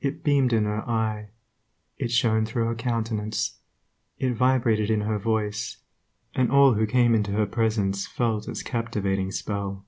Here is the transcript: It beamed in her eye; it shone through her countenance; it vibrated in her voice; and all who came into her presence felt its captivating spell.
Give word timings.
It 0.00 0.24
beamed 0.24 0.52
in 0.52 0.64
her 0.64 0.80
eye; 0.88 1.28
it 1.96 2.10
shone 2.10 2.44
through 2.44 2.64
her 2.66 2.74
countenance; 2.74 3.60
it 4.18 4.32
vibrated 4.34 4.90
in 4.90 5.02
her 5.02 5.16
voice; 5.16 5.76
and 6.34 6.50
all 6.50 6.74
who 6.74 6.86
came 6.88 7.14
into 7.14 7.30
her 7.30 7.46
presence 7.46 8.04
felt 8.04 8.48
its 8.48 8.64
captivating 8.64 9.30
spell. 9.30 9.84